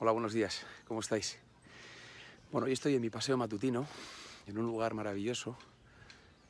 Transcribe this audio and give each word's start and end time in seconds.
Hola, 0.00 0.10
buenos 0.10 0.32
días. 0.32 0.66
¿Cómo 0.88 0.98
estáis? 0.98 1.38
Bueno, 2.50 2.66
hoy 2.66 2.72
estoy 2.72 2.96
en 2.96 3.00
mi 3.00 3.10
paseo 3.10 3.36
matutino, 3.36 3.86
en 4.44 4.58
un 4.58 4.66
lugar 4.66 4.92
maravilloso, 4.92 5.56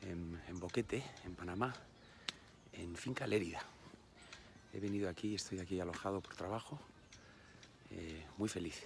en, 0.00 0.58
Boquete, 0.58 1.04
en 1.26 1.34
Panamá, 1.34 1.74
en 2.72 2.96
Finca 2.96 3.26
Lérida. 3.26 3.62
He 4.72 4.80
venido 4.80 5.10
aquí, 5.10 5.34
estoy 5.34 5.58
aquí 5.58 5.78
alojado 5.78 6.22
por 6.22 6.34
trabajo, 6.34 6.80
eh, 7.90 8.24
muy 8.38 8.48
feliz. 8.48 8.82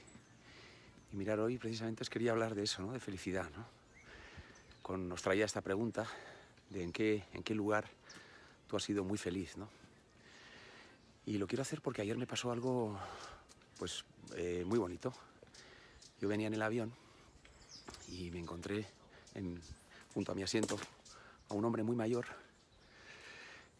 Y 1.12 1.16
mirar, 1.16 1.38
hoy 1.38 1.56
precisamente 1.56 2.02
os 2.02 2.10
quería 2.10 2.32
hablar 2.32 2.56
de 2.56 2.64
eso, 2.64 2.82
¿no? 2.82 2.92
De 2.92 2.98
felicidad, 2.98 3.48
¿no? 3.56 4.98
Nos 4.98 5.22
traía 5.22 5.44
esta 5.44 5.60
pregunta 5.60 6.04
de 6.70 6.82
en 6.82 6.90
qué, 6.90 7.24
en 7.32 7.44
qué 7.44 7.54
lugar 7.54 7.88
tú 8.66 8.76
has 8.76 8.82
sido 8.82 9.04
muy 9.04 9.18
feliz, 9.18 9.56
¿no? 9.56 9.68
Y 11.26 11.38
lo 11.38 11.46
quiero 11.46 11.62
hacer 11.62 11.80
porque 11.80 12.02
ayer 12.02 12.18
me 12.18 12.26
pasó 12.26 12.50
algo, 12.50 12.98
pues, 13.78 14.04
eh, 14.36 14.64
muy 14.66 14.78
bonito. 14.78 15.14
Yo 16.20 16.28
venía 16.28 16.48
en 16.48 16.54
el 16.54 16.62
avión 16.62 16.92
y 18.08 18.30
me 18.30 18.40
encontré 18.40 18.86
en, 19.34 19.60
junto 20.12 20.32
a 20.32 20.34
mi 20.34 20.42
asiento 20.42 20.78
a 21.48 21.54
un 21.54 21.64
hombre 21.64 21.82
muy 21.82 21.94
mayor 21.94 22.26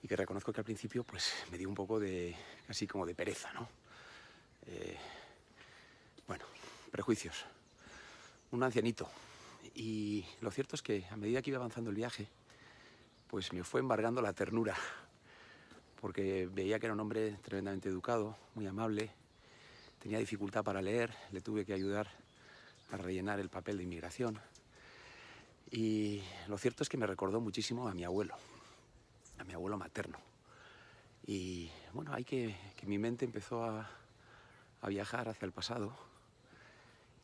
y 0.03 0.07
que 0.07 0.17
reconozco 0.17 0.53
que 0.53 0.61
al 0.61 0.65
principio, 0.65 1.03
pues, 1.03 1.33
me 1.51 1.59
dio 1.59 1.69
un 1.69 1.75
poco 1.75 1.99
de, 1.99 2.37
así 2.69 2.87
como 2.87 3.05
de 3.05 3.15
pereza, 3.15 3.53
¿no? 3.53 3.69
Eh, 4.67 4.97
bueno, 6.27 6.45
prejuicios. 6.93 7.45
Un 8.53 8.63
ancianito. 8.63 9.11
Y 9.75 10.25
lo 10.41 10.51
cierto 10.53 10.77
es 10.77 10.83
que 10.83 11.05
a 11.11 11.17
medida 11.17 11.43
que 11.43 11.51
iba 11.51 11.59
avanzando 11.59 11.91
el 11.91 11.97
viaje, 11.97 12.29
pues 13.27 13.53
me 13.53 13.65
fue 13.65 13.81
embargando 13.81 14.23
la 14.23 14.33
ternura, 14.33 14.77
porque 16.01 16.49
veía 16.53 16.79
que 16.79 16.87
era 16.87 16.95
un 16.95 17.01
hombre 17.01 17.33
tremendamente 17.43 17.89
educado, 17.89 18.37
muy 18.55 18.67
amable, 18.67 19.11
tenía 19.99 20.19
dificultad 20.19 20.65
para 20.65 20.83
leer, 20.83 21.15
le 21.33 21.41
tuve 21.41 21.65
que 21.65 21.73
ayudar 21.73 22.09
a 22.91 22.97
rellenar 22.97 23.41
el 23.41 23.49
papel 23.49 23.79
de 23.79 23.85
inmigración. 23.85 24.39
Y 25.71 26.23
lo 26.47 26.57
cierto 26.59 26.83
es 26.83 26.89
que 26.89 26.97
me 26.97 27.07
recordó 27.07 27.41
muchísimo 27.41 27.89
a 27.89 27.95
mi 27.95 28.05
abuelo, 28.05 28.35
a 29.39 29.45
mi 29.45 29.53
abuelo 29.53 29.77
materno. 29.77 30.19
Y 31.27 31.71
bueno, 31.93 32.15
hay 32.15 32.25
que, 32.25 32.57
que 32.77 32.87
mi 32.87 32.99
mente 32.99 33.25
empezó 33.25 33.65
a, 33.65 33.91
a 34.81 34.89
viajar 34.89 35.29
hacia 35.29 35.47
el 35.47 35.53
pasado 35.53 35.95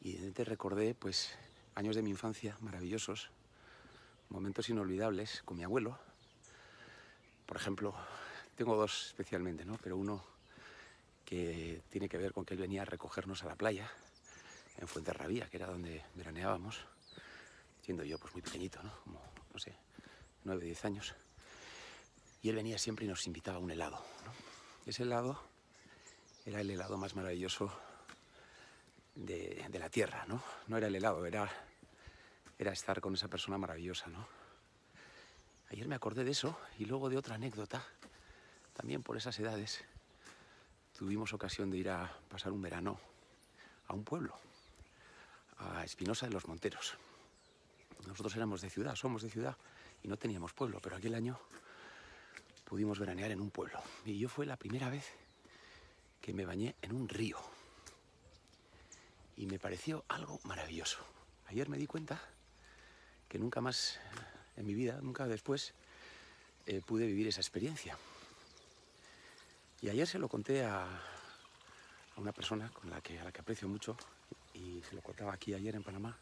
y 0.00 0.16
repente 0.16 0.44
recordé 0.44 0.94
pues 0.94 1.34
años 1.74 1.96
de 1.96 2.02
mi 2.02 2.10
infancia 2.10 2.56
maravillosos, 2.60 3.30
momentos 4.28 4.68
inolvidables 4.68 5.42
con 5.44 5.56
mi 5.56 5.64
abuelo. 5.64 5.98
Por 7.46 7.56
ejemplo, 7.56 7.94
tengo 8.56 8.76
dos 8.76 9.06
especialmente, 9.08 9.64
¿no? 9.64 9.78
Pero 9.82 9.96
uno 9.96 10.22
que 11.24 11.82
tiene 11.88 12.08
que 12.08 12.18
ver 12.18 12.32
con 12.32 12.44
que 12.44 12.54
él 12.54 12.60
venía 12.60 12.82
a 12.82 12.84
recogernos 12.84 13.42
a 13.42 13.46
la 13.46 13.56
playa 13.56 13.90
en 14.78 14.88
Fuenterrabía, 14.88 15.48
que 15.48 15.56
era 15.56 15.66
donde 15.66 16.02
veraneábamos, 16.14 16.84
siendo 17.82 18.04
yo 18.04 18.18
pues 18.18 18.32
muy 18.32 18.42
pequeñito, 18.42 18.82
¿no? 18.82 18.92
Como, 19.04 19.20
no 19.52 19.58
sé, 19.58 19.76
nueve, 20.44 20.64
diez 20.64 20.84
años. 20.84 21.14
Y 22.42 22.50
él 22.50 22.56
venía 22.56 22.78
siempre 22.78 23.04
y 23.04 23.08
nos 23.08 23.26
invitaba 23.26 23.58
a 23.58 23.60
un 23.60 23.70
helado, 23.70 24.04
¿no? 24.24 24.32
Ese 24.86 25.04
helado 25.04 25.40
era 26.44 26.60
el 26.60 26.70
helado 26.70 26.98
más 26.98 27.14
maravilloso 27.14 27.72
de, 29.14 29.66
de, 29.70 29.78
la 29.78 29.88
tierra, 29.88 30.26
¿no? 30.26 30.42
No 30.66 30.76
era 30.76 30.88
el 30.88 30.94
helado, 30.94 31.24
era, 31.24 31.50
era 32.58 32.72
estar 32.72 33.00
con 33.00 33.14
esa 33.14 33.28
persona 33.28 33.56
maravillosa, 33.56 34.08
¿no? 34.08 34.26
Ayer 35.70 35.88
me 35.88 35.94
acordé 35.94 36.24
de 36.24 36.32
eso 36.32 36.58
y 36.78 36.84
luego 36.84 37.08
de 37.08 37.16
otra 37.16 37.36
anécdota, 37.36 37.82
también 38.74 39.02
por 39.02 39.16
esas 39.16 39.38
edades, 39.38 39.84
tuvimos 40.96 41.32
ocasión 41.32 41.70
de 41.70 41.78
ir 41.78 41.90
a 41.90 42.10
pasar 42.28 42.52
un 42.52 42.62
verano 42.62 42.98
a 43.88 43.94
un 43.94 44.04
pueblo, 44.04 44.38
a 45.58 45.84
Espinosa 45.84 46.26
de 46.26 46.32
los 46.32 46.46
Monteros. 46.46 46.94
Nosotros 48.06 48.34
éramos 48.36 48.60
de 48.60 48.70
ciudad, 48.70 48.94
somos 48.94 49.22
de 49.22 49.30
ciudad 49.30 49.56
y 50.02 50.08
no 50.08 50.16
teníamos 50.16 50.52
pueblo, 50.52 50.80
pero 50.80 50.96
aquel 50.96 51.14
año 51.14 51.38
pudimos 52.64 52.98
veranear 52.98 53.30
en 53.30 53.40
un 53.40 53.50
pueblo. 53.50 53.80
Y 54.04 54.18
yo 54.18 54.28
fue 54.28 54.46
la 54.46 54.56
primera 54.56 54.88
vez 54.88 55.10
que 56.20 56.32
me 56.32 56.44
bañé 56.44 56.74
en 56.82 56.94
un 56.94 57.08
río. 57.08 57.38
Y 59.36 59.46
me 59.46 59.58
pareció 59.58 60.04
algo 60.08 60.40
maravilloso. 60.44 60.98
Ayer 61.46 61.68
me 61.68 61.76
di 61.76 61.86
cuenta 61.86 62.20
que 63.28 63.38
nunca 63.38 63.60
más 63.60 63.98
en 64.56 64.66
mi 64.66 64.74
vida, 64.74 65.00
nunca 65.02 65.26
después, 65.26 65.74
eh, 66.66 66.80
pude 66.80 67.06
vivir 67.06 67.28
esa 67.28 67.40
experiencia. 67.40 67.98
Y 69.84 69.90
ayer 69.90 70.06
se 70.06 70.18
lo 70.18 70.30
conté 70.30 70.64
a, 70.64 70.88
una 72.16 72.32
persona 72.32 72.70
con 72.70 72.88
la 72.88 73.02
que, 73.02 73.20
a 73.20 73.24
la 73.24 73.30
que 73.30 73.42
aprecio 73.42 73.68
mucho 73.68 73.94
y 74.54 74.80
se 74.88 74.94
lo 74.94 75.02
contaba 75.02 75.34
aquí 75.34 75.52
ayer 75.52 75.74
en 75.74 75.82
Panamá 75.82 76.16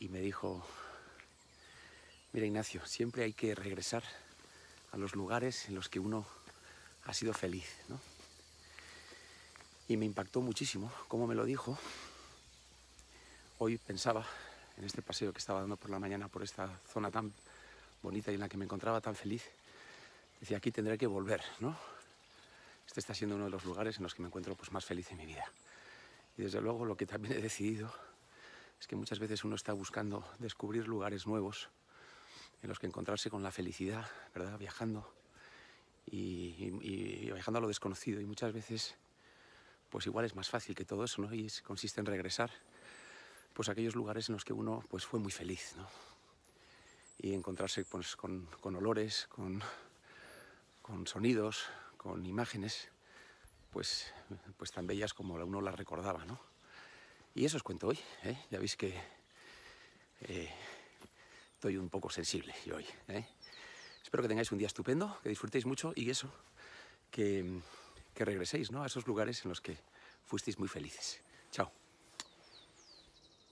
y 0.00 0.08
me 0.08 0.18
dijo, 0.18 0.66
mira 2.32 2.46
Ignacio, 2.46 2.84
siempre 2.84 3.22
hay 3.22 3.32
que 3.32 3.54
regresar 3.54 4.02
a 4.90 4.96
los 4.96 5.14
lugares 5.14 5.68
en 5.68 5.76
los 5.76 5.88
que 5.88 6.00
uno 6.00 6.26
ha 7.04 7.14
sido 7.14 7.32
feliz, 7.32 7.76
¿no? 7.88 8.00
Y 9.86 9.96
me 9.96 10.06
impactó 10.06 10.40
muchísimo 10.40 10.90
cómo 11.06 11.28
me 11.28 11.36
lo 11.36 11.44
dijo. 11.44 11.78
Hoy 13.58 13.78
pensaba 13.78 14.26
en 14.76 14.84
este 14.84 15.00
paseo 15.00 15.32
que 15.32 15.38
estaba 15.38 15.60
dando 15.60 15.76
por 15.76 15.90
la 15.90 16.00
mañana 16.00 16.26
por 16.26 16.42
esta 16.42 16.80
zona 16.92 17.08
tan 17.12 17.32
bonita 18.02 18.32
y 18.32 18.34
en 18.34 18.40
la 18.40 18.48
que 18.48 18.56
me 18.56 18.64
encontraba 18.64 19.00
tan 19.00 19.14
feliz. 19.14 19.44
Decía, 20.40 20.56
aquí 20.56 20.72
tendré 20.72 20.98
que 20.98 21.06
volver, 21.06 21.40
¿no? 21.60 21.97
Este 22.88 23.00
está 23.00 23.12
siendo 23.12 23.36
uno 23.36 23.44
de 23.44 23.50
los 23.50 23.66
lugares 23.66 23.98
en 23.98 24.02
los 24.02 24.14
que 24.14 24.22
me 24.22 24.28
encuentro 24.28 24.54
pues, 24.54 24.72
más 24.72 24.82
feliz 24.82 25.12
en 25.12 25.18
mi 25.18 25.26
vida. 25.26 25.44
Y 26.38 26.42
desde 26.42 26.58
luego 26.62 26.86
lo 26.86 26.96
que 26.96 27.04
también 27.04 27.34
he 27.34 27.42
decidido 27.42 27.92
es 28.80 28.86
que 28.86 28.96
muchas 28.96 29.18
veces 29.18 29.44
uno 29.44 29.56
está 29.56 29.74
buscando 29.74 30.26
descubrir 30.38 30.88
lugares 30.88 31.26
nuevos 31.26 31.68
en 32.62 32.70
los 32.70 32.78
que 32.78 32.86
encontrarse 32.86 33.28
con 33.28 33.42
la 33.42 33.50
felicidad, 33.50 34.10
¿verdad? 34.34 34.58
Viajando 34.58 35.12
y, 36.06 36.70
viajando 37.30 37.58
a 37.58 37.60
lo 37.60 37.68
desconocido. 37.68 38.22
Y 38.22 38.24
muchas 38.24 38.54
veces 38.54 38.96
pues 39.90 40.06
igual 40.06 40.24
es 40.24 40.34
más 40.34 40.48
fácil 40.48 40.74
que 40.74 40.86
todo 40.86 41.04
eso, 41.04 41.20
¿no? 41.20 41.34
Y 41.34 41.50
consiste 41.62 42.00
en 42.00 42.06
regresar 42.06 42.50
pues 43.52 43.68
a 43.68 43.72
aquellos 43.72 43.94
lugares 43.94 44.30
en 44.30 44.34
los 44.34 44.46
que 44.46 44.54
uno 44.54 44.82
pues 44.88 45.04
fue 45.04 45.20
muy 45.20 45.30
feliz, 45.30 45.74
¿no? 45.76 45.86
Y 47.18 47.34
encontrarse 47.34 47.84
pues, 47.84 48.16
con, 48.16 48.46
con 48.62 48.76
olores, 48.76 49.26
con, 49.28 49.62
con, 50.80 51.06
sonidos, 51.06 51.66
con 51.98 52.24
imágenes, 52.24 52.88
pues, 53.70 54.14
pues 54.56 54.72
tan 54.72 54.86
bellas 54.86 55.12
como 55.12 55.34
uno 55.34 55.60
las 55.60 55.74
recordaba, 55.74 56.24
¿no? 56.24 56.40
Y 57.34 57.44
eso 57.44 57.58
os 57.58 57.62
cuento 57.62 57.88
hoy, 57.88 57.98
¿eh? 58.24 58.38
Ya 58.50 58.58
veis 58.58 58.74
que 58.74 58.98
eh, 60.22 60.50
estoy 61.52 61.76
un 61.76 61.90
poco 61.90 62.08
sensible 62.08 62.54
hoy, 62.74 62.86
¿eh? 63.08 63.28
Espero 64.02 64.22
que 64.22 64.28
tengáis 64.28 64.50
un 64.50 64.58
día 64.58 64.68
estupendo, 64.68 65.18
que 65.22 65.28
disfrutéis 65.28 65.66
mucho 65.66 65.92
y 65.94 66.08
eso, 66.08 66.32
que 67.10 67.60
que 68.18 68.24
regreséis 68.24 68.72
¿no? 68.72 68.82
a 68.82 68.86
esos 68.86 69.06
lugares 69.06 69.44
en 69.44 69.50
los 69.50 69.60
que 69.60 69.78
fuisteis 70.24 70.58
muy 70.58 70.66
felices. 70.66 71.22
Chao. 71.52 71.77